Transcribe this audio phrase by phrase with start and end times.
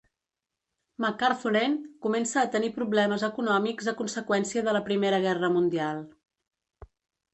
[1.03, 6.05] McArthuren comença a tenir problemes econòmics a conseqüència de la Primera Guerra Mundial.